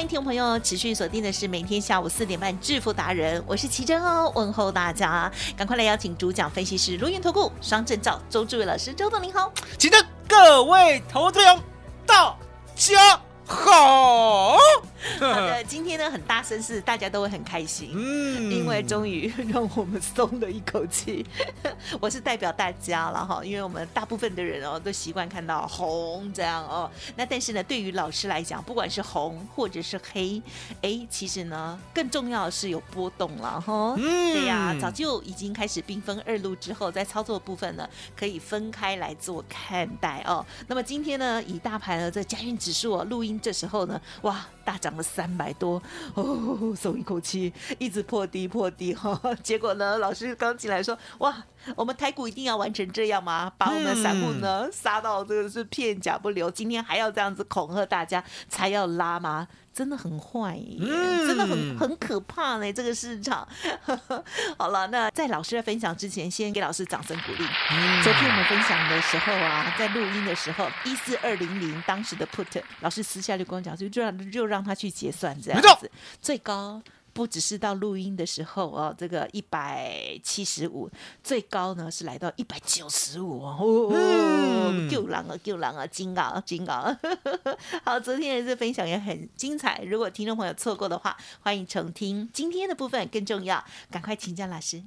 [0.00, 9.52] 欢迎听众朋友持续锁定的是每天下午四点半致富达人，我是奇珍哦，问候大家，赶快来邀请主讲分析师卢云投顾双证照周志伟老师，周董您好。
[9.76, 11.60] 请的各位投资友，
[12.06, 12.34] 大
[12.74, 14.56] 家好。
[15.18, 21.26] 好的，今天呢很大声是大家都会很开心，嗯因为终于让我们松了一口气。
[22.00, 26.90] 我是代表大家了哈，因为我们大部分的人哦都习惯看到红这样哦。
[27.16, 30.40] 那但是呢，对于老师来讲，不管是红或者是黑，
[30.82, 33.94] 哎，其实呢更重要的是有波动了哈。
[33.96, 40.44] 嗯对呀、早就已经开始兵分二路之后，在操作部分呢可以分开来做看待哦。
[40.68, 45.82] 那么今天呢，以大盘的这家运指数哦，录音这时候呢，哇，大涨了三百多
[46.14, 51.42] 哦，松一口气，一直破低破低哈、 结果呢，老师刚进来说，哇，
[51.74, 53.52] 我们台股一定要完成这样吗？
[53.56, 59.48] 把我们的散户呢、杀到这个是片甲不留，今天还要这样子恐吓大家才要拉吗？
[59.80, 63.48] 真的很坏耶，嗯真的很很可怕呢，这个市场。
[64.58, 67.48] 好了，那在老师的分享之前，先给老师掌声鼓励。
[67.70, 76.82] 嗯昨天我们分享的时候啊，在录音的时候，一四二零零当时的 put，老师私下就跟我讲说，就让就让他去结算这样子，最高。
[77.12, 80.90] 不只是到录音的时候哦，这个一百七十五，
[81.22, 86.98] 最高呢是来到一百九十五哦，嗯救狼啊救狼啊，金啊金啊！
[87.84, 92.28] 好，昨天的这分享也很精彩，如果听众朋友错过的话，欢迎重听。
[92.32, 94.82] 今天的部分更重要，赶快请江老师。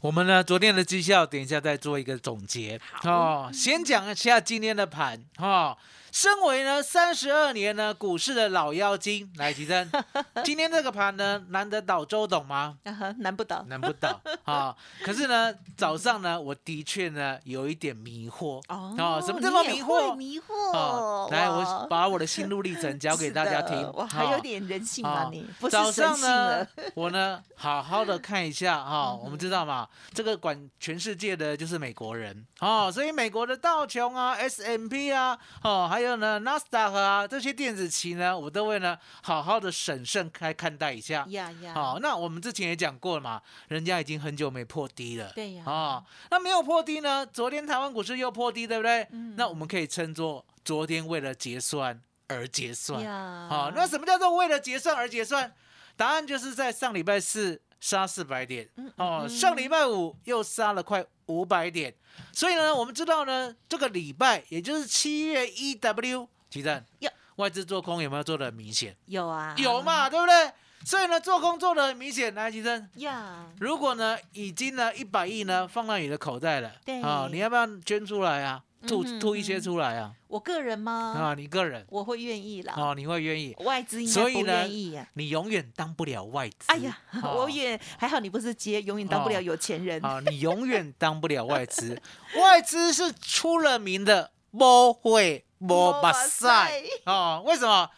[0.00, 2.80] 我们呢，昨天的绩效，等一下再做一个总结。
[3.02, 5.20] 哦，先讲一下今天的盘。
[5.38, 5.76] 哦，
[6.12, 9.90] 身为呢三十二年呢股市的老妖精，来吉珍，
[10.44, 12.76] 今天这个盘呢难得倒周董吗？
[13.18, 13.64] 难不倒。
[13.68, 20.14] 难不倒啊、可是呢，早上呢，我的确呢有一点迷惑哦什么叫做你也迷惑？
[20.14, 23.92] 迷惑、哦，来，我把我的心路历程交给大家听是的。
[23.92, 25.46] 哇，还有哦点人性吧好你？
[25.70, 41.24] 早上呢。，我呢好好的看一下哈、嗯我们知道嘛，这个管全世界的就是美国人哦，所以美国的道琼啊、S M P 啊，哦，还有呢纳斯达克啊这些电子期呢，我都会呢好好的审慎开看待一下。
[41.28, 45.32] 呀呀，好、那我们之前也讲过了嘛，人家已经很久没破低了。
[45.34, 47.24] 对呀哦，那没有破低呢？
[47.26, 49.06] 昨天台湾股市又破低，对不对？
[49.12, 53.02] 嗯那我们可以称作昨天为了结算而结算。
[53.02, 55.52] 呀，好、那什么叫做为了结算而结算？
[55.96, 61.94] 答案就是在上礼拜四杀四百点，嗯哦，嗯上礼拜五又杀了快五百点，
[62.32, 68.96] 所以呢，我们知道呢，这个礼拜也就是七月一 W，奇正呀，外资做空有没有做的很明显？
[69.06, 70.52] 有啊，有嘛，对不对？
[70.84, 72.32] 所以呢，做空做的很明显。
[72.34, 78.62] 来，吉正，呀，如果呢已经呢一百亿呢放到你的口袋了，对啊、你要不要捐出来啊？
[78.86, 80.12] 吐吐一些出来啊？
[80.28, 81.14] 我个人吗？
[81.18, 82.74] 啊，你个人我会愿意啦。
[82.76, 83.54] 哦，你会愿意？
[83.64, 85.06] 外资应该不所以呢愿意呀。
[85.14, 86.66] 你永远当不了外资。
[86.66, 90.04] 哎呀，哦我也还好，你不是接，永远当不了哦有钱人。
[90.04, 92.00] 啊，你永远当不了外资。
[92.38, 97.90] 外资是出了名的摸会摸把塞啊，为什么？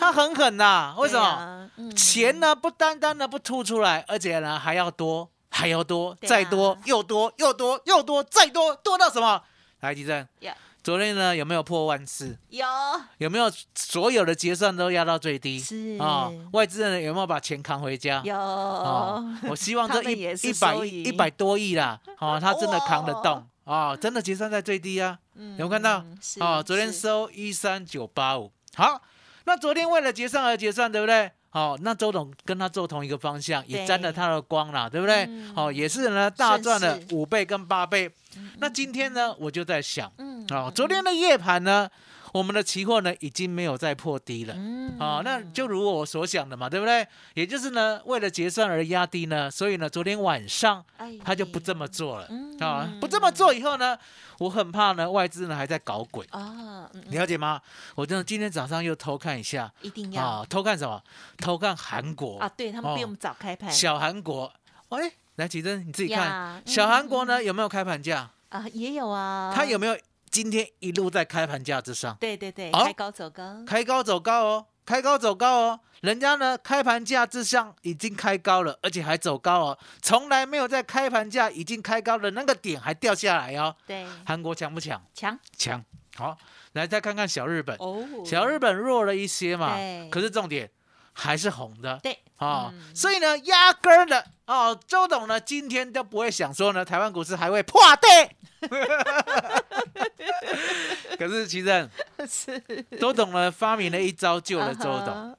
[0.00, 1.70] 他很狠呐、为什么？
[1.94, 9.42] 钱呢不单单的不吐出来，而且呢还要多，还要多，啊再多，又多，又多，又多，再多，多到什么？
[9.82, 12.38] 来，吉正，呀昨天呢有没有破万次？
[12.50, 12.64] 有。
[13.18, 15.58] 有没有所有的结算都压到最低？
[15.58, 15.98] 是。
[15.98, 18.22] 啊、外资人有没有把钱扛回家？
[18.24, 18.36] 有。
[18.36, 23.34] 哦，我希望这 一一百亿一百多亿啦，哦， 他真的扛得动。
[23.64, 26.04] 啊哦，真的结算在最低啊，嗯有没有看到？
[26.38, 29.02] 哦，昨天收一三九八五，好，
[29.44, 31.30] 那昨天为了结算而结算，对不对？
[31.52, 35.26] 哦，那周董跟他做同一个方向，也沾了他的光啦，对不对？
[35.28, 35.52] 嗯。
[35.56, 38.10] 哦，也是呢，大赚了五倍跟八倍。
[38.58, 41.88] 那今天呢，我就在想，嗯啊，昨天的夜盘呢，
[42.32, 44.54] 我们的期货呢已经没有再破低了。
[44.56, 47.06] 嗯哦，那就如我所想的嘛，对不对？
[47.34, 53.98] 也就是呢，为了结算而压低呢，所以呢，昨天晚上哎他就不这么做了嗯啊、不这么做以后呢，
[54.38, 57.60] 我很怕呢，外资呢还在搞鬼，啊，了解吗？
[57.96, 61.02] 我真的今天早上又偷看一下一定要啊，偷看什么？
[61.38, 64.52] 偷看韩国啊，对他们比哦我们早开盘小韩国。
[64.90, 68.30] 喂，来启珍，你自己看，小韩国嗯呢有没有开盘价？
[68.50, 69.96] 啊，也有啊，它有没有
[70.30, 72.14] 今天一路在开盘价之上？
[72.20, 83.74] 对对对，好开高走高，开高走高哦，开高走高哦，人家呢开盘价之上已经开高了，而且还走高哦，从来没有在开盘价已经开高的那个点还掉下来哦。
[83.86, 85.02] 对，韩国强不强？
[85.14, 85.38] 强。
[85.56, 85.82] 强。
[86.14, 86.36] 好，
[86.72, 90.70] 来再看看小日本，哦，小日本弱了一些嘛对，可是重点
[91.12, 91.98] 还是红的。
[92.02, 92.18] 对。
[92.36, 92.94] 啊、嗯。
[92.94, 98.06] 所以呢，压根儿的哦，周董呢今天都不会想说呢，台湾股市还会破底。
[101.18, 101.90] 可是其实
[102.28, 102.60] 是。
[102.98, 105.36] 周董呢发明了一招救了周董。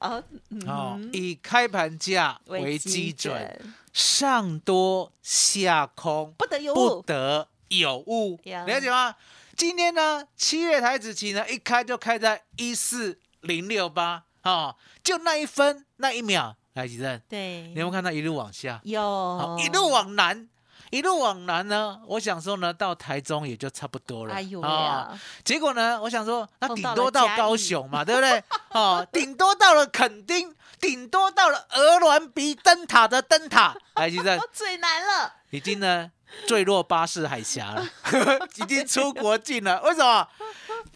[0.67, 8.63] 哦以开盘价为基准，，上多下空，不得有不误，得有误，呀。
[8.65, 9.15] 了解吗？
[9.55, 20.47] 今天呢，七月台子期呢，一开就开在一四零六八，哦，就那一分那一秒，来，吉正，对，你有没有看到一路往下，有好，一路往南。
[20.91, 24.35] 一路往南呢，我想说呢，到台中也就差不多了。
[24.61, 28.43] 啊，结果呢，我想说，那顶多到高雄嘛，对不对？
[28.79, 33.75] 哦，顶多到了垦丁，顶多到了鹅銮鼻灯塔的灯塔。
[33.95, 36.11] 哎，先生， 最难了，已经呢
[36.47, 37.85] 坠落巴士海峡了，
[38.55, 39.81] 已经出国境了。
[39.83, 40.27] 为什么？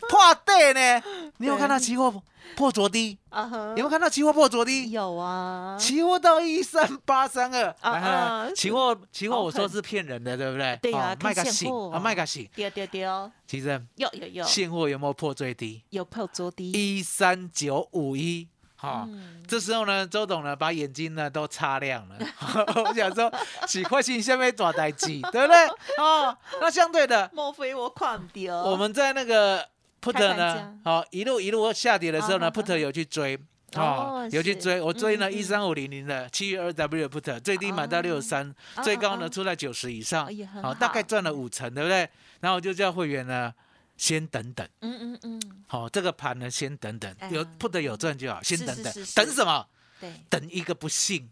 [0.10, 1.02] 破底呢？
[1.38, 2.14] 你有看到期货
[2.56, 3.18] 破昨低？
[3.30, 4.92] 啊哈有没有看到期货破昨低？
[4.92, 10.78] 有啊，期货到一三八三二，啊来来啊来期货期货我说是骗人的，对不对？
[10.82, 12.50] 对啊哦卖个醒看现货啊，卖个醒。
[12.56, 15.84] 丢丢丢，其实有有有现货有没有破最低？
[15.90, 19.04] 有破昨低，一三九五一，哈。
[19.10, 22.16] 嗯这时候呢，周董呢把眼睛呢都擦亮了，
[22.84, 23.32] 我想说，
[23.66, 25.68] 喜欢性下面抓代机，对不对？
[25.98, 28.54] 哦，那相对的，莫非我看丢？
[28.54, 29.66] 我们在那个
[30.02, 33.38] put 呢好，哦，一路一路下跌的时候呢，put 有去追。
[33.76, 40.26] 哦哦，有去追，我追呢嗯嗯一三五零零的七月二 W 的 put，最低买到哦六十三，啊最高呢出在九十以上
[40.62, 42.10] 好，大概好赚了五成，对不对？
[42.40, 43.54] 然后我就叫会员呢
[43.98, 49.68] 先等等，嗯嗯嗯，好，这个盘呢先等等，有啊 put 有赚就好，先等等是是，是等什么？
[50.00, 51.30] 对，等一个不信，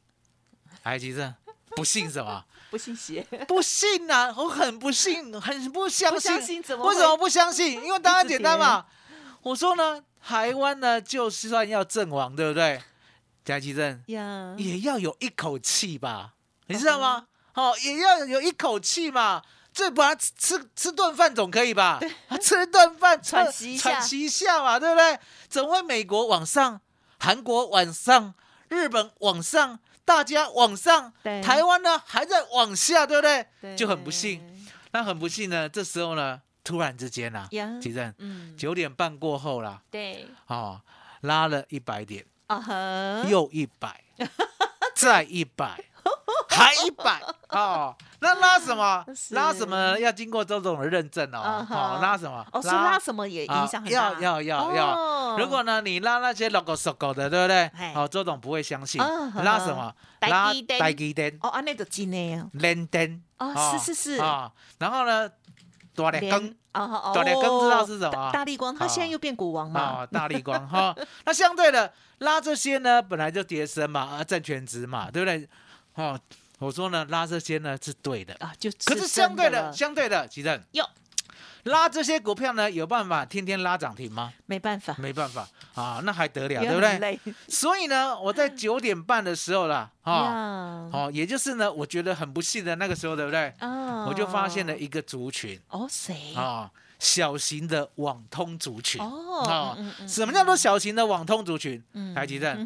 [0.83, 1.33] 哎，其实
[1.75, 2.43] 不信什么？
[2.71, 6.31] 不信邪，不信呐、我很不信，很不相不信。
[6.31, 7.81] 相信怎么为什么不相信？
[7.83, 8.85] 因为答案一直简单嘛。
[9.43, 12.81] 我说呢，台湾呢，就算要阵亡，对不对？
[13.45, 14.55] 嘉琪正呀？
[14.57, 16.33] 也要有一口气吧，
[16.65, 17.27] 你知道吗？
[17.53, 19.43] 哦，也要有一口气嘛。
[19.75, 21.99] 这不然吃吃吃顿饭总可以吧？
[22.29, 25.19] 啊吃顿饭喘息一下喘息一下嘛，对不对？
[25.49, 26.79] 怎么会美国往上，
[27.19, 28.33] 韩国往上，
[28.69, 31.11] 日本往上，大家往上，
[31.43, 33.45] 台湾呢还在往下，对不对？
[33.59, 34.41] 对就很不幸。
[34.91, 40.79] 那很不幸呢，这时候呢，突然之间啦，呀，其正嗯，九点半过后啦，对，哦，
[41.19, 44.01] 拉了一百点，啊哈，又一百，
[44.95, 45.83] 再一百，
[46.49, 47.95] 还一百哦。
[48.19, 49.05] 那拉什么？
[49.31, 49.99] 拉什么？
[49.99, 51.39] 要经过周总的认证哦。
[51.39, 52.45] 啊哈哦，拉什么？
[52.51, 54.87] 哦，说拉什么也啊影响很大，要要要要。
[54.87, 57.93] 哦如果呢，你拉那些 logo 手狗的，对不对嘿？
[57.93, 59.93] 哦，周总不会相信拉什么？
[60.21, 63.21] 台拉台积电、哦，啊，那就真的呀，联电。
[63.37, 64.49] 哦，是是是，啊。
[64.79, 65.29] 然后呢，
[65.93, 70.95] 大力光连啊哦，大力光知道是什么大大力光，他现在哦又变股王嘛，啊，大力光哈。
[71.25, 75.49] 那相对的拉这些呢，本来就跌升嘛，啊，占全值嘛，对不对？
[75.95, 76.19] 哦，
[76.59, 80.61] 我说呢，拉这些呢是对的，啊，就可是相对的，相对的，其正。
[80.71, 80.87] 哟，
[81.63, 84.31] 拉这些股票呢，有办法天天拉涨停吗？
[84.45, 85.47] 没办法，没办法。
[85.73, 87.19] 啊，那还得了，也对不对？
[87.49, 90.31] 所以呢，我在九点半的时候啦， 啊，呀，
[90.93, 93.53] 哦，也就是呢，我觉得很不幸的那个时候，对不对？
[93.59, 95.59] 啊，我就发现了一个族群。
[95.69, 96.33] 哦，谁？
[96.35, 99.01] 啊，小型的网通族群。
[99.01, 101.81] 哦什么叫做小型的网通族群？
[101.93, 102.57] 嗯台积电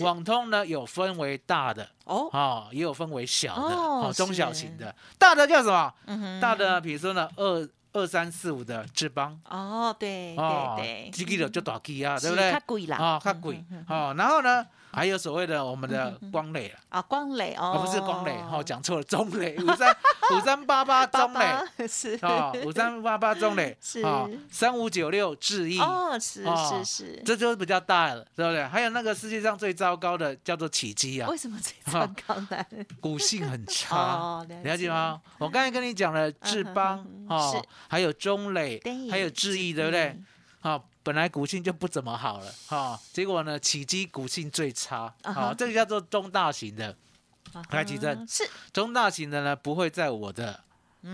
[0.00, 4.94] 网通呢有分为大的哦，啊，也有分为小的哦哦，中小型的。
[5.18, 6.40] 大的叫什么？
[6.40, 12.52] 大的比如说呢，二二三四五的智邦哦，对哦对对，这个就就大机啊，对不是对？
[12.52, 14.14] 较贵啦，啊，较嗯贵哦。
[14.18, 19.94] 然后呢，还有所谓的我们的嗯光磊啊，啊，光磊哦，哦不是光磊，哦讲错了，中磊五三
[20.34, 21.40] 五三八八爸中磊。
[21.40, 22.18] 爸是。
[22.22, 28.64] 哦，五三八八中磊是，哦，三五九六智毅，哦，是哦是是，这就是比较大了，对不对？
[28.66, 31.28] 还有那个世界上最糟糕的叫做起基啊。
[31.28, 32.64] 为，什么最糟糕呢？
[33.00, 35.20] 股性很差，哦，了了解吗？
[35.38, 40.06] 我刚才跟你讲了智邦哦，还有中磊对，还有智毅，对不对？
[40.08, 40.24] 嗯？
[40.60, 45.42] 啊，本来股性就不怎么好了，哈，结果呢，起基股性最差，啊哈。
[45.42, 46.94] 啊，这个叫做中大型的，
[47.52, 48.48] 啊来举证是。
[48.72, 50.60] 中大型的呢不会在我的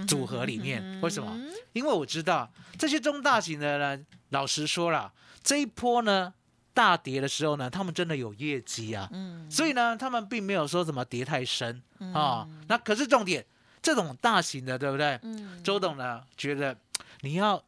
[0.08, 1.30] 组合里面，为什么？
[1.32, 2.48] 嗯因为我知道
[2.78, 5.12] 这些中大型的呢，老实说了，
[5.42, 6.32] 这一波呢
[6.72, 9.50] 大跌的时候呢，他们真的有业绩啊，嗯。
[9.50, 12.48] 所以呢，他们并没有说什么跌太深啊。
[12.68, 13.44] 那可是重点，
[13.82, 15.18] 这种大型的，对不对？
[15.24, 15.62] 嗯。
[15.64, 16.76] 周董呢觉得
[17.22, 17.60] 你要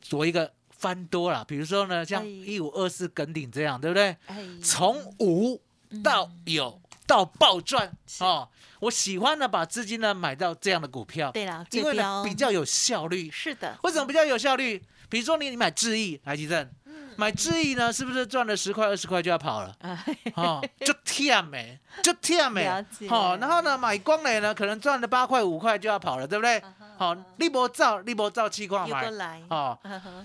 [0.00, 2.26] 做一个翻多了，比如说呢，像哎。
[2.26, 4.16] 一五二四耿鼎这样，对不对？
[4.26, 4.36] 哎。
[4.62, 5.60] 从无
[6.02, 8.48] 到有到暴赚哦，
[8.80, 13.30] 我喜欢呢把资金呢买到这样的股票，对啦，因为呢比较有效率。
[13.30, 14.82] 是的，为什么比较有效率？
[15.08, 16.68] 比如说你你买智毅，来吉正，
[17.16, 19.74] 买智毅呢，是不是赚了十块二十块就要跑了？
[19.80, 20.04] 啊，
[20.36, 22.68] 哦，就跳没， 就跳没。
[23.08, 26.62] 好、然后呢，买光磊呢，可能赚了八块五块就要跑了，对不对？
[26.98, 29.78] 好、利博照，利博照七块买哦，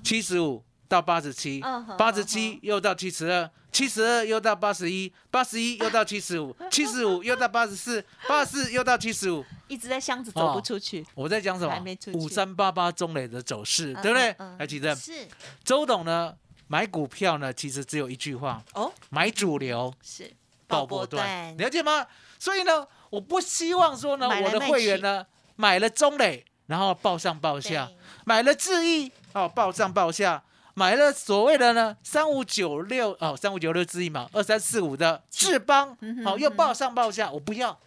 [0.04, 1.62] 七十五到八十七
[1.98, 9.46] 八十七又到七十二，七十二又到八十一，八十一又到七十五， 七十五又到八十四，八十四又到七十五。
[9.68, 11.98] 一直在箱子走不出去，我在讲什么？
[12.14, 14.36] 五三八八中磊的走势，嗯对不对？
[14.58, 15.28] 还记得是。
[15.64, 16.36] 周董呢？
[16.68, 20.32] 买股票呢，其实只有一句话：哦，买主流，是。
[20.66, 22.08] 爆波段，了解吗？
[22.40, 25.24] 所以呢，我不希望说呢，我的会员呢
[25.56, 30.42] 买了中磊，然后报上报下对，买了智毅哦，报上报下，
[30.74, 37.80] 买了所谓的呢三五九六哦，三五九六智毅嘛，二三四五的智邦好哦，又报上报下，我不要，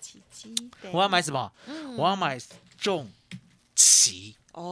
[0.92, 1.50] 我要买什么？
[1.66, 2.38] 嗯我要买
[2.78, 3.10] 重
[3.74, 4.62] 旗哦，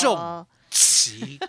[0.00, 1.40] 重旗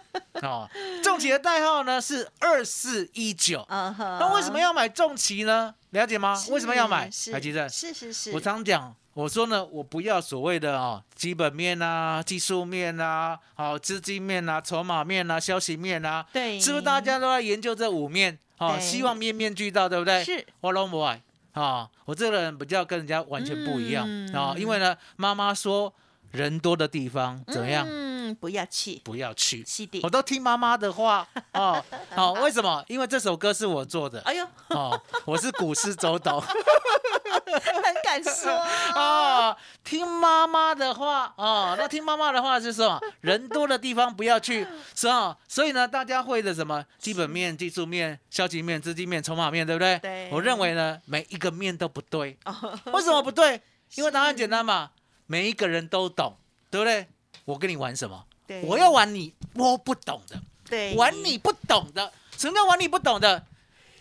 [0.42, 0.68] 哦，
[1.04, 3.63] 重旗的代号呢是二四一九。
[3.70, 5.75] 那为什么要买重旗呢？
[5.92, 6.44] 了解吗？
[6.50, 7.12] 为什么要买？
[7.12, 7.70] 是还记得？
[7.70, 18.38] 是是是，我常讲，我说呢，我不要所谓的哦基本面啊、技术面啊、好资金面啊、筹码面啊、消息面啊，对，是不是大家都在研究这五面？
[18.58, 20.24] 哦，希望面面俱到，对不对？
[20.24, 21.22] 是我拢不爱
[21.53, 25.93] 啊，我这个人比较跟人家完全不一样嗯啊，因为呢，妈妈说
[26.34, 27.86] 人多的地方怎么样？
[27.88, 29.63] 嗯，不要去，不要去。
[29.66, 31.84] 是的我，都听妈妈的话哦，
[32.16, 32.84] 好，为什么？
[32.88, 36.42] 因为这首歌是我做的哎呦，哦，我是股市周董。
[36.42, 38.52] 很敢说，
[39.00, 43.00] 哦，听妈妈的话哦，那听妈妈的话是什么？
[43.22, 45.38] 人多的地方不要去，是吧？
[45.48, 50.00] 所以呢，大家会的什么基本面、技术面、消极面、资金面、筹码面，对不对？
[50.00, 52.36] 对我认为呢，每一个面都不对。
[52.46, 53.62] 哦为什么不对？
[53.96, 54.90] 因为答案简单嘛，
[55.27, 56.38] 每一个人都懂，
[56.70, 57.08] 对不对？
[57.46, 58.25] 我跟你玩什么？
[58.46, 62.12] 对，我要玩你我不懂的，对玩你，不懂的。
[62.38, 63.46] 什么叫玩你不懂的？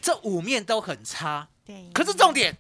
[0.01, 2.57] 这五面都很差，对，可是重点，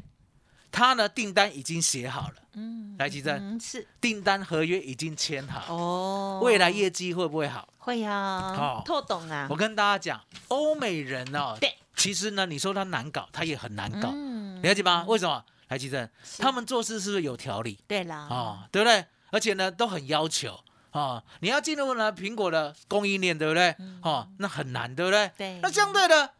[0.70, 2.34] 他呢订单已经写好了。
[2.54, 7.66] 嗯，来，吉正，嗯是订单合约已经签好，哦，未来业绩会不会好？
[7.78, 15.04] 会呀哦，透懂啊我，跟大家讲，欧美人哦，对，其实呢，你说他难搞，他也很难搞，嗯了解吗？
[15.08, 15.44] 为什么？
[15.72, 18.68] 来，吉正，是他们做事是不是有条理对啦，啊？
[18.70, 19.04] 对不对？
[19.30, 20.60] 而且呢，都很要求
[20.90, 23.74] 啊，你要进入呢苹果的供应链，对不对？
[24.02, 25.24] 哦，那很难，对不对？
[25.26, 26.30] 嗯对那相对的，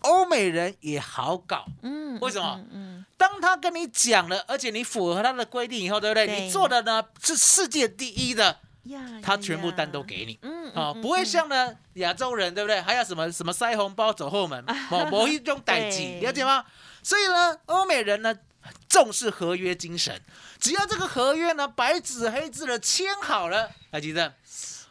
[0.00, 1.64] 欧美人也好搞。
[1.80, 6.26] 嗯，为什么嗯嗯，当他跟你讲了，而且你符合他的规定以后，对不对？
[6.26, 8.58] 对你做的呢是世界第一的，
[9.22, 10.38] 他全部单都呀给你。
[10.42, 12.78] 嗯啊，嗯不会嗯像呢亚洲人，对不对？
[12.82, 16.62] 还有什么什么塞红包走后门，某， 某一种代际，对了解吗？
[17.02, 18.32] 所以呢，欧美人呢
[18.92, 20.22] 重视合约精神，
[20.60, 24.34] 只要这个合约呢白纸黑字的签好了，来记得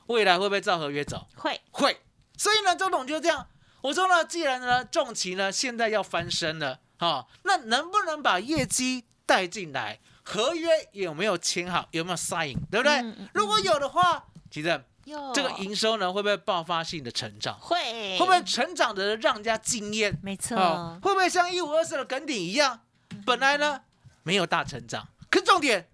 [0.08, 1.28] 未来会不会照合约走？
[1.36, 2.02] 会会。
[2.36, 3.48] 所以呢，周董就这样，
[3.82, 10.00] 我说呢，既然呢重旗呢现在要翻身了，啊，那能不能把业绩带进来？
[10.24, 11.88] 合约有没有签好？
[11.92, 12.58] 有没有 sign？
[12.72, 12.94] 对不对？
[12.94, 17.56] 嗯嗯如果有的话，其实哟这个营收呢会不会爆发性的成长？
[17.60, 20.18] 会会不会成长的让人家惊艳？
[20.24, 22.82] 没错啊，会不会像一五二四的耿鼎一样，
[23.24, 23.82] 本来呢
[24.24, 25.88] 没有大成长，可是重点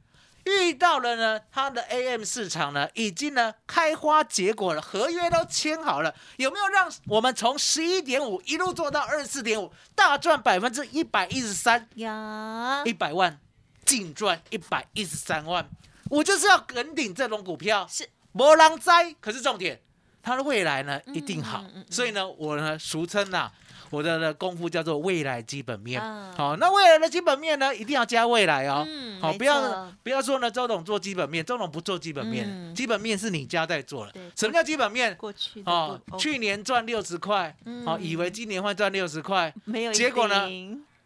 [0.45, 12.83] 遇到了呢，它的 AM 市场呢已经呢开花结果了，合约都签好了，有没有让我们从十一点五一路做到二十四点五，大赚百分之一百一十三，呀。
[12.85, 13.39] 一百万
[13.83, 15.69] 净赚一百一十三万？
[16.09, 18.07] 我就是要跟顶这种股票，是。
[18.31, 19.81] 没人栽，可是重点，
[20.21, 23.51] 它的未来呢一定好，嗯嗯嗯所以呢，我呢俗称呐、
[23.89, 26.01] 我的的功夫叫做未来基本面。
[26.01, 28.85] 啊好，那未来的基本面呢，一定要加未来哦。
[29.19, 34.11] 好，不要不要说呢，周董做基本面，周董不做基本面，嗯基本面是你家在做了。
[34.35, 35.15] 什么叫基本面？
[35.15, 40.47] 过去哦，去年赚六十块，哦，嗯以为今年会赚六十块，没有结果呢？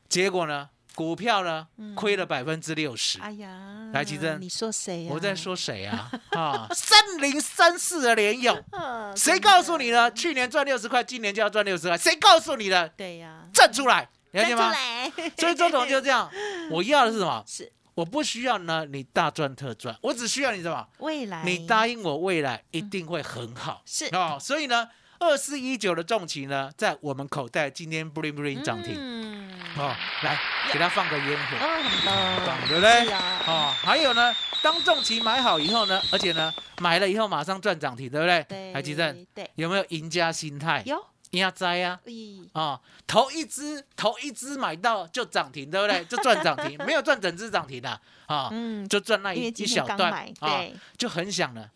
[0.09, 3.19] 结果呢，股票呢嗯亏了百分之六十。
[3.19, 5.11] 哎呀，来奇珍你说谁呀？
[5.13, 6.11] 我在说谁啊？
[6.31, 10.11] 啊，三零三四的联勇， 啊，谁告诉你的呢？？
[10.11, 12.89] 去年赚六十块，今年就要赚六十块，谁告诉你的？
[12.97, 14.71] 对呀，站出来，了解吗？
[15.37, 16.29] 所以周董就这样，
[16.71, 17.43] 我要的是什么？
[17.47, 20.87] 是我不需要呢你大赚特赚，我只需要你什么？
[20.99, 23.81] 未来，你答应我未来一定会很好。
[23.85, 24.87] 是哦，所以呢，
[25.21, 28.95] 二四一九的重旗呢，在我们口袋今天 bling bling 涨停。
[28.97, 30.37] 嗯，哦，来
[30.73, 31.57] 给他放个烟火。
[31.57, 38.43] 哦，很棒，棒对不对是啊，哦，还有呢，当重旗买好以后呢，而且呢，买了以后马上赚涨停，对不对？
[38.49, 40.81] 对，台积电对，有没有赢家心态？
[40.87, 40.97] 有，
[41.29, 41.99] 赢家灾呀！
[42.07, 46.03] 咦，啊，头一只头一只买到就涨停，对不对？
[46.09, 47.89] 就赚涨停，没有赚整只涨停的
[48.25, 51.69] 啊，嗯，就赚那一一小段，啊，对，就很想呢，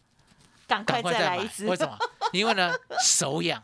[0.67, 1.47] 赶快再来一。
[1.47, 1.97] 支，为什么？
[2.31, 3.61] 因为呢， 手痒，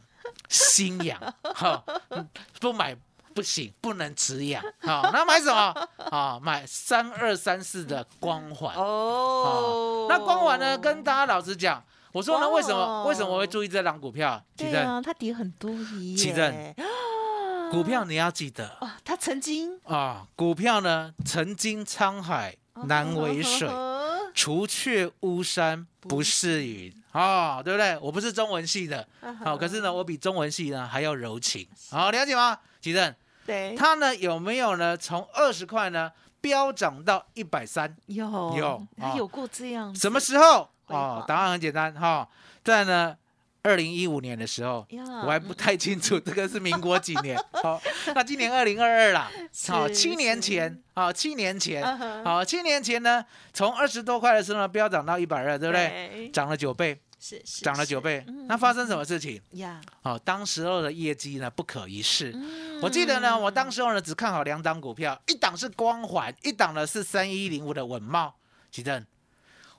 [0.50, 1.20] 心痒，
[1.56, 2.28] 哈，嗯
[2.60, 2.96] 不买
[3.34, 4.64] 不行，不能止痒。
[4.82, 5.88] 好，那买什么？
[6.12, 8.76] 啊，买三二三四的光环。
[8.76, 10.78] 哦，那光环呢？
[10.78, 14.44] 跟大家老实讲，我说呢，为什么哇为什么我会注意这档股票？
[14.58, 16.76] 奇正，它跌很多耶，奇正
[17.72, 22.56] 股票你要记得哇，它曾经啊，股票呢曾经沧海
[22.86, 23.88] 难为水，哦
[24.34, 26.94] 除却巫山不是云。
[27.12, 27.98] 啊，对不对？
[28.02, 29.06] 我不是中文系的，
[29.44, 32.58] 好，可是呢，我比中文系呢还要柔情，好，了解吗？
[32.80, 33.14] 奇正，
[33.46, 34.96] 对，它呢有没有呢？
[34.96, 36.10] 从二十块呢
[36.40, 37.94] 飙涨到一百三？
[38.06, 38.24] 有。
[38.58, 40.70] 有啊有过这样，什么时候？
[40.88, 42.26] 哦，答案很简单哈，
[42.64, 43.14] 在呢
[43.64, 44.86] 二零一五年的时候，
[45.24, 47.38] 我还不太清楚 这个是民国几年。
[47.62, 47.80] 好，
[48.16, 49.32] 那今年二零二二啦，
[49.68, 51.84] 好，是七年前，好，七年前，
[52.24, 56.30] 好，七年前呢，从二十多块的时候呢，飙涨到一百二，对不对？
[56.30, 58.48] 涨了九倍，是是涨了是九倍嗯。
[58.48, 59.40] 那发生什么事情？
[59.52, 59.80] 呀？
[60.02, 62.32] 哦，当时候的业绩呢不可一世。
[62.34, 68.34] 嗯我记得呢，我当时候呢只看好两档股票，一档是光环，一档呢是三一零五的稳茂。
[68.72, 69.06] 奇正，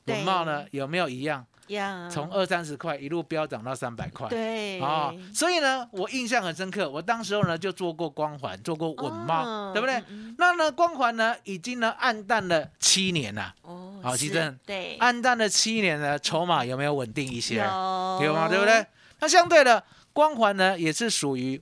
[0.05, 1.45] 稳茂呢有没有一样？
[1.73, 4.29] 呀，从二三十块一路飙涨到三百块。
[4.29, 6.88] 对哦，所以呢，我印象很深刻。
[6.88, 10.03] 我当时候呢就做过光环，做过稳茂，哦对不对？
[10.38, 17.57] 那呢，光环呢已经呢暗淡了七年了，哦，好奇正对，暗淡了七年呢，筹码有没有稳定一些？
[17.57, 18.49] 有有吗？
[18.49, 18.87] 对不对？？
[19.20, 21.61] 那相对的，光环呢也是属于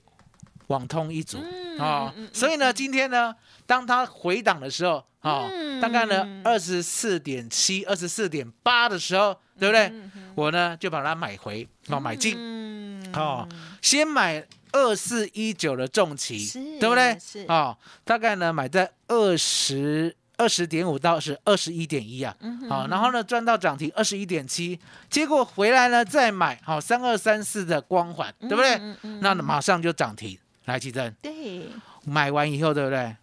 [0.67, 9.85] 网通一族嗯啊嗯嗯，所以呢，今天呢，当它回档的时候啊，嗯大概呢二十四点七、二十四点八的时候，对不对？
[9.93, 13.11] 嗯我呢就把它买回，哦，买进，嗯。
[13.13, 13.47] 哦，
[13.81, 17.15] 先买二四一九的重旗是，对不对？
[17.19, 17.45] 是？
[17.49, 22.33] 哦，大概呢买在二十二十点五到是二十一点一啊，
[22.69, 28.79] 好，然后呢赚到涨停二十一点七，结果回来呢再买好三二三四的光环，对不对？
[29.19, 31.13] 那马上就涨停，来奇珍。
[31.21, 31.67] 对，
[32.05, 33.13] 买完以后，对不对？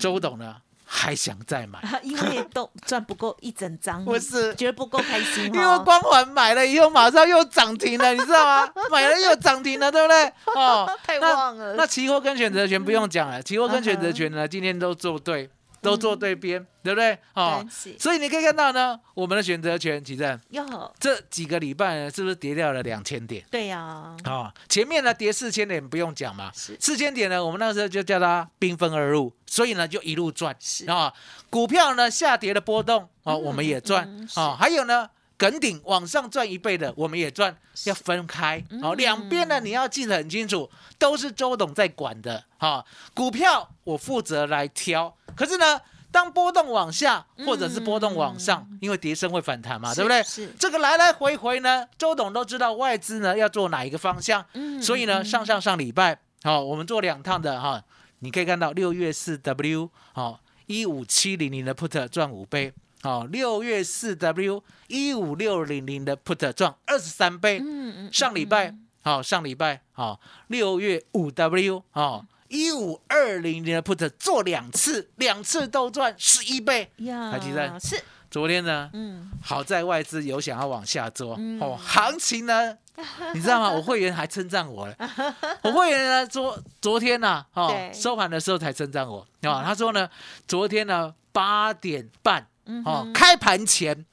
[0.00, 0.56] 周董呢
[0.88, 5.82] 还想再买， 因为都赚不够一整张， 不是觉得不够开心因为哦。
[5.84, 8.72] 光环买了以后马上又涨停了，你知道吗？
[8.90, 10.32] 买了又涨停了，对不对？
[10.54, 15.50] 哦，太那旺了，那期货跟选择权不用讲了，期货跟选择权呢，今天都做对，
[15.86, 17.16] 都做对边，对不对？
[17.34, 17.64] 哦
[17.98, 20.38] 所以你可以看到呢，我们的选择权，其正。
[20.50, 23.44] 哟，这几个礼拜呢，是不是跌掉了两千点？
[23.50, 30.54] 对呀，啊、前面呢跌四千点不用讲嘛，四千点呢，我们那时候就叫它兵分而入，所以呢就一路赚。
[30.58, 30.90] 是。
[30.90, 31.12] 啊、
[31.48, 34.04] 股票呢下跌的波动哦，嗯我们也赚。
[34.04, 35.08] 嗯啊、还有呢。
[35.38, 38.58] 梗顶往上赚一倍的，我们也赚，要分开。
[38.82, 38.94] 哦。
[38.94, 50.22] 嗯两边呢，你要记得很清楚，都是周董在管的哈、股票我负责来挑，可是呢，当波动往下或者是波动往上，因为跌升会反弹嘛，对不对？
[50.58, 55.24] 这个来来回回呢，周董都知道外资呢要做哪一个方向，嗯所以呢，嗯。
[55.24, 57.82] 上上上礼拜，好、我们做两趟的哈、
[58.20, 62.72] 你可以看到六月四 W 好一五七零零的 put 赚五倍，
[63.06, 76.90] 好、六月四 W 一五六零零的 put 赚二十三倍，嗯嗯，上礼拜好、上礼拜好六月五 W 哦一五二零零的 put 做两次，两次都赚十一倍。
[76.96, 81.60] 呀，台积电是，昨天呢，嗯，好在外资有想要往下做、嗯。
[81.60, 82.76] 哦，行情呢，
[83.34, 83.70] 你知道吗？
[83.70, 84.96] 我会员还称赞我了，
[85.62, 89.20] 我会员呢昨昨天呢、哦收盘的时候才称赞我。
[89.42, 90.10] 啊、哦，他说呢，
[90.48, 94.04] 昨天呢八点半嗯哦哼开盘前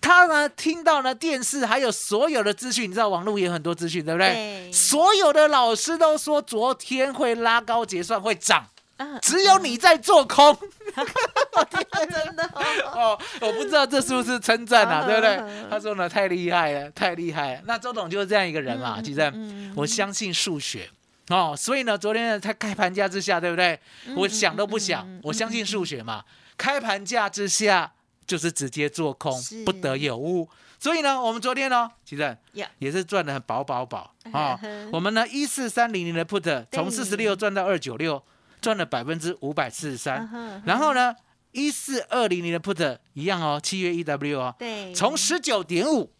[0.00, 4.28] 他呢听到呢电视还有所有的资讯，你知道网络也有很多资讯，对不对？
[4.32, 10.56] 对所有的老师都说昨天会拉高结算会涨，嗯只有你在做空。
[10.94, 15.66] 真的哦哦，我不知道这是不是称赞啊，嗯对不对嗯？
[15.70, 17.60] 他说呢，太厉害了，太厉害了。
[17.64, 20.90] 那周董就是这样一个人嘛，嗯其实嗯我相信数学。
[21.28, 23.78] 哦，所以呢，昨天呢，在开盘价之下，对不对？
[24.06, 26.22] 嗯我想都不想，我相信数学嘛。
[26.62, 27.92] 开盘价之下
[28.24, 30.48] 就是直接做空，不得有误。
[30.78, 32.38] 所以呢，我们昨天呢，其实
[32.78, 34.56] 也是赚的很饱饱饱啊。
[34.92, 38.22] 我们呢，一四三零零的 put 从四十六赚到二九六，
[38.60, 40.62] 赚了百分之五百四十嗯三。
[40.64, 41.12] 然后呢，
[41.50, 46.12] 一四二零零的 put 一样哦，七月 EW 哦，对，从十九点五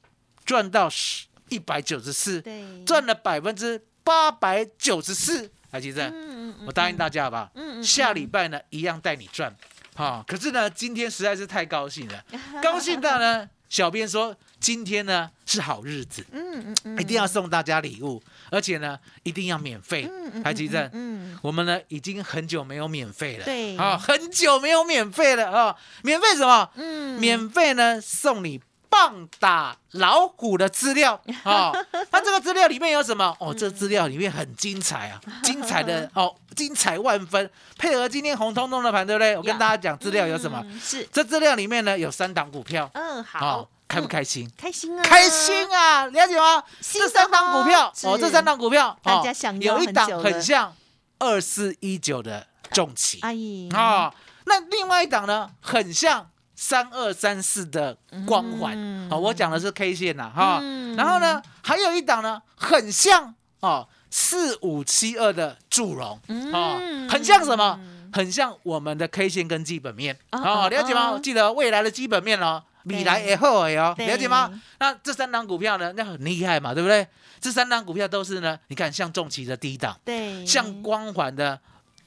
[0.44, 5.48] 赚到十一百九十四，对赚了百分之八百九十四。
[5.70, 7.48] 来，其实嗯嗯我答应大家好不好？
[7.54, 9.54] 嗯嗯下礼拜呢一样带你赚。
[9.94, 12.24] 好、可是呢，今天实在是太高兴了，
[12.62, 16.98] 高兴到呢，小编说今天呢是好日子，嗯嗯嗯。
[17.00, 20.08] 一定要送大家礼物，而且呢一定要免费。
[20.42, 23.76] 台积证，嗯我们呢已经很久没有免费了，对。
[23.76, 26.70] 啊、很久没有免费了啊、免费什么？
[26.76, 27.20] 嗯。
[27.20, 28.60] 免费呢送你
[28.92, 31.14] 棒打老虎的资料。
[31.44, 33.34] 啊、 哦，那这个资料里面有什么？
[33.40, 39.34] 哦，这资料里面很精彩啊， 精彩的哦，精彩万分，配合今天红彤彤的盘，对不对？
[39.38, 40.60] 我跟大家讲资料有什么？
[40.68, 41.08] 嗯是。
[41.10, 43.60] 这资料里面呢有三档股票，嗯好。
[43.60, 44.50] 哦，开不开心？
[44.58, 45.02] 开心啊。
[45.02, 46.62] 开心啊，了解吗？
[46.82, 50.74] 这三档股票哦，这三档股票，大家哦想有一档很像
[51.18, 53.20] 二四一九的重企。
[53.22, 54.12] 阿姨啊，
[54.44, 56.28] 那另外一档呢，很像
[56.62, 58.72] 三二三四的光环。
[58.76, 59.08] 嗯。
[59.10, 60.60] 哦，我讲的是 K 线呐哈。
[60.62, 66.10] 嗯，然后呢，还有一档呢，很像哦四五七二的祝融
[66.52, 67.80] 哦嗯，很像什么？
[68.12, 70.16] 很像我们的 K 线跟基本面。
[70.30, 71.10] 哦哦，了解吗？
[71.10, 71.20] 哦。
[71.20, 72.98] 记得未来的基本面哦，对。
[72.98, 74.06] 未来也好的哦，对。
[74.06, 74.48] 了解吗？
[74.78, 77.04] 那这三档股票呢，那很厉害嘛，对不对？
[77.40, 80.46] 这三档股票都是呢，你看像重旗的低档，对。
[80.46, 81.58] 像光环的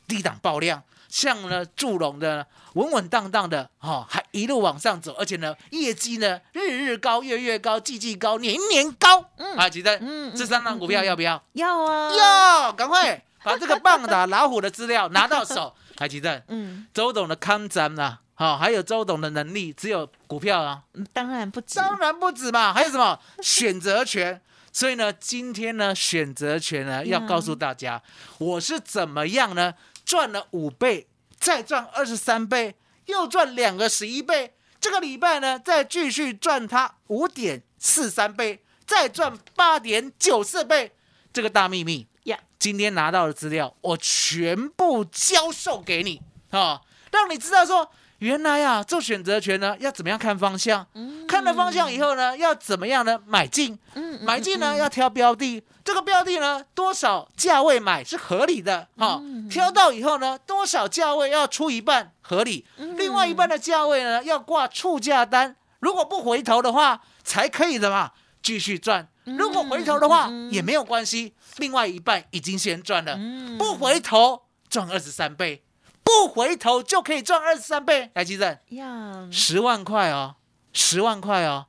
[0.07, 9.29] 低档爆量，像呢祝融的稳稳当当的，哦，还一路往上走，而且呢业绩呢日日高，月月高，季季高，年年高。
[9.37, 11.41] 嗯啊，记得嗯嗯这三档股票要不要？
[11.53, 15.73] 要啊要，赶快把这个棒打老虎的资料拿到手。
[15.97, 24.41] 还记得嗯周董的康展呐，好，还有周董的能力，只有股票啊，嗯当然不止当然不止嘛，还有什么 选择权？
[24.73, 28.01] 所以呢，今天呢，选择权呢，要告诉大家，
[28.39, 29.73] 我是怎么样呢？
[30.05, 31.07] 赚了五倍，
[31.39, 32.75] 再赚二十三倍，
[33.07, 34.53] 又赚两个十一倍。
[34.79, 40.91] 这个礼拜呢，再继续赚它五点四三倍，再赚八点九四倍。
[41.33, 50.87] 这个大秘密呀今天拿到的资料，我全部教授给你啊、让你知道说，原来啊，做选择权呢，要怎么样看方向，
[51.27, 69.07] 看了方向以后呢，要怎么样呢买进，嗯买进呢要挑标的，这个标的呢多少价位买是合理的哈、挑到以后呢，多少价位要出一半合理，另外一半的价位呢要挂促价单，如果不回头的话，才可以的嘛，继续赚。
[69.25, 73.19] 如果回头的话也没有关系，另外一半已经先赚了，
[73.57, 75.63] 不回头赚二十三倍，
[76.05, 78.11] 不回头就可以赚二十三倍。
[78.13, 80.35] 来，记得呀十万块哦，
[80.71, 81.65] 十万块哦，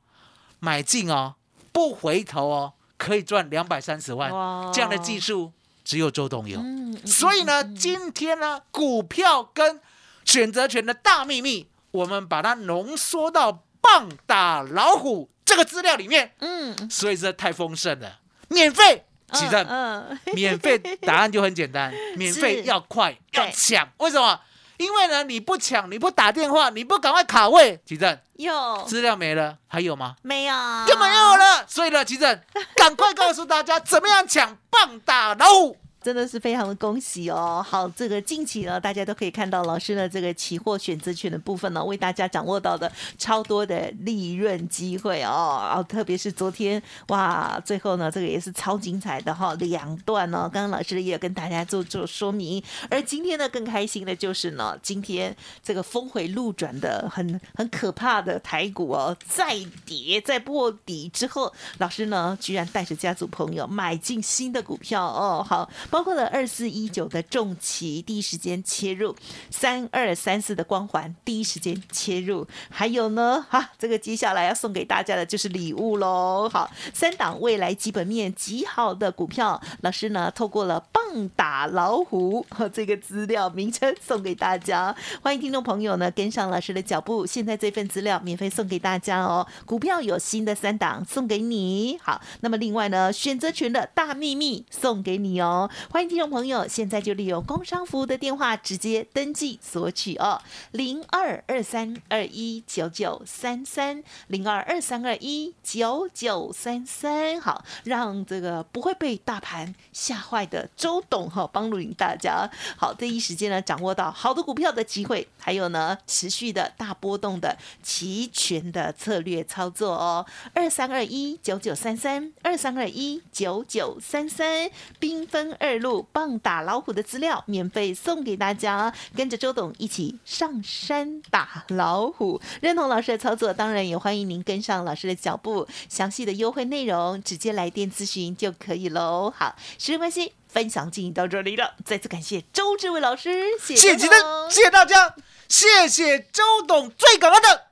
[0.61, 1.35] 买进哦，
[1.73, 4.71] 不回头哦，可以赚两百三十万哇。
[4.73, 6.61] 这样的技术只有周董有。
[7.07, 9.81] 所以呢，今天呢，股票跟
[10.25, 19.07] 选择权的大秘密，我们把它浓缩到棒打老虎这个资料里面，嗯所以这太丰盛了，免费。
[19.37, 24.41] 其实嗯 免费答案就很简单，免费要快对要抢，为什么？
[24.79, 30.17] 因为呢，你不抢，你不打电话，你不赶快卡位，奇正有资料没了，还有吗？
[30.21, 30.55] 没有
[30.87, 31.65] 就没有了。
[31.67, 32.39] 所以呢，奇正
[32.75, 35.79] 赶快告诉大家怎么样抢棒打老虎。
[36.07, 37.61] 真的是非常的恭喜哦！
[37.69, 42.89] 好，这个近期呢，大家都可以看到老师的这个期货选择权的部分呢，为大家掌握到的
[43.19, 45.67] 超多的利润机会哦。
[45.67, 50.43] 然后特别是昨天哇，最后呢，这个也是超精彩的哈、两段哦。
[50.43, 65.45] 刚刚老师也有跟大家做做说明，而今天呢，更开心的就是呢，今天这个峰回路转的很很可怕的台股哦，再跌再破底之后，老师呢居然带着家族朋友买进新的股票哦。
[65.45, 69.17] 好，包括了二四一九的重旗第一时间切入，
[69.51, 76.51] 三二三四的光环第一时间切入，还有呢，哈，这个接下来要送给大家的就是礼物喽。
[76.53, 89.47] 好，三档未来基本面极好的股票，老师呢透过了棒打老虎和这个资料名称送给大家，欢迎听众朋友呢跟上老师的脚步，现在这份资料免费送给大家哦。
[89.65, 95.71] 股票有新的三档送给你，好，那么另外呢选择权的大秘密送给你哦。
[95.91, 100.41] 欢迎听众朋友现在就利用工商服务的电话直接登记索取哦，
[100.73, 132.41] 零二二三二一九九三三零二二三二一九九三三，好，让这个不会被大盘吓坏的周董哈帮助大家，好，第一时间呢掌握到好的股票的机会，还有呢持续的大波动的齐全的策略操作哦，二三二一九九三三二三二一九九三三，缤纷二二路棒打老虎的资料免费送给大家，跟着周董一起上山打老虎。
[132.63, 135.67] 认同老师的操作，当然也欢迎您跟上老师的脚步。
[135.89, 139.33] 详细的优惠内容，直接来电咨询就可以喽。
[139.37, 141.75] 好，时间关系，分享进行到这里了。
[141.85, 145.17] 再次感谢周志伟老师，谢谢，谢谢大家，
[145.49, 147.67] 谢谢周董，最感恩的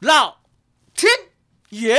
[0.00, 0.38] 老
[0.94, 1.10] 天
[1.70, 1.98] 爷。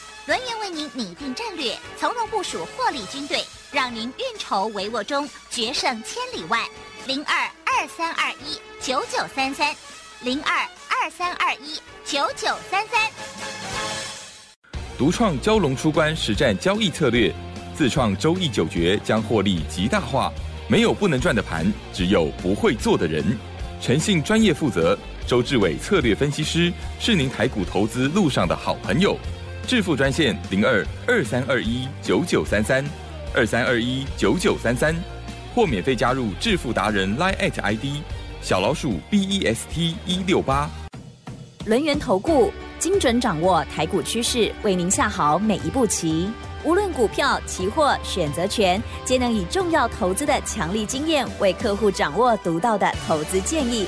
[0.31, 3.43] 轮源为您拟定战略，从容部署获利军队。
[3.69, 6.65] 让您运筹帷幄中决胜千里外，
[7.05, 9.75] 零二二三二一九九三三，
[10.21, 10.55] 零二
[10.87, 13.11] 二三二一九九三三。
[14.97, 17.29] 独创蛟龙出关实战交易策略，
[17.75, 20.31] 自创周易九诀将获利极大化。
[20.69, 23.37] 没有不能赚的盘，只有不会做的人。
[23.81, 29.17] 诚信、专业、负责，周志伟策略分析师是您台股投资路上的好朋友。
[29.67, 32.83] 致富专线零二二三二一九九三三。
[33.33, 34.93] 二三二一九九三三，
[35.55, 38.01] 或免费加入致富达人 Line at ID
[38.41, 40.69] 小老鼠 B E S T 一六八。
[41.65, 46.29] 轮源投顾精准掌握台股趋势，为您下好每一步棋。
[46.65, 53.87] 无论股票、期货、选择权，皆能以重要投资的强力经验，为客户掌握独到的投资建议。